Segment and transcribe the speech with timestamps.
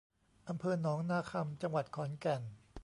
[0.49, 2.41] อำเภอหนองนาคำ จังหวัดขอนแก่น